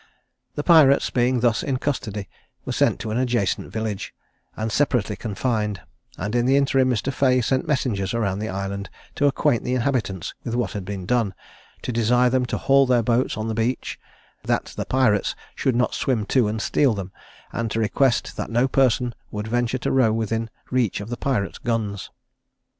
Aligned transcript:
The 0.55 0.63
pirates 0.63 1.11
being 1.11 1.41
thus 1.41 1.61
in 1.61 1.77
custody, 1.77 2.27
were 2.65 2.71
sent 2.71 2.99
to 3.01 3.11
an 3.11 3.19
adjacent 3.19 3.71
village, 3.71 4.15
and 4.57 4.71
separately 4.71 5.15
confined; 5.15 5.81
and 6.17 6.33
in 6.33 6.47
the 6.47 6.57
interim 6.57 6.89
Mr. 6.89 7.13
Fea 7.13 7.39
sent 7.39 7.67
messengers 7.67 8.11
round 8.15 8.41
the 8.41 8.49
island 8.49 8.89
to 9.13 9.27
acquaint 9.27 9.63
the 9.63 9.75
inhabitants 9.75 10.33
with 10.43 10.55
what 10.55 10.71
had 10.71 10.85
been 10.85 11.05
done; 11.05 11.35
to 11.83 11.91
desire 11.91 12.31
them 12.31 12.47
to 12.47 12.57
haul 12.57 12.87
their 12.87 13.03
boats 13.03 13.37
on 13.37 13.47
the 13.47 13.53
beach, 13.53 13.99
that 14.43 14.73
the 14.75 14.85
pirates 14.85 15.35
should 15.53 15.75
not 15.75 15.93
swim 15.93 16.25
to 16.25 16.47
and 16.47 16.63
steal 16.63 16.95
them; 16.95 17.11
and 17.53 17.69
to 17.69 17.79
request 17.79 18.35
that 18.37 18.49
no 18.49 18.67
person 18.67 19.13
would 19.29 19.47
venture 19.47 19.77
to 19.77 19.91
row 19.91 20.11
within 20.11 20.49
reach 20.71 20.99
of 20.99 21.09
the 21.09 21.17
pirates' 21.17 21.59
guns. 21.59 22.09